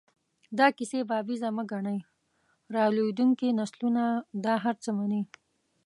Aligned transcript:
دا 0.57 0.67
کیسې 0.77 0.99
بابیزه 1.09 1.49
مه 1.55 1.63
ګڼئ، 1.71 1.99
را 2.73 2.85
لویېدونکي 2.95 3.47
نسلونه 3.59 4.03
دا 4.45 4.53
هر 4.63 4.75
څه 4.83 4.89
مني. 4.97 5.21